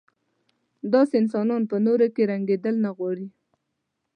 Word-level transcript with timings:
داسې 0.93 1.13
انسانان 1.21 1.61
په 1.71 1.77
نورو 1.85 2.07
کې 2.15 2.27
رنګېدل 2.31 2.75
نه 2.85 2.91
غواړي. 2.97 3.27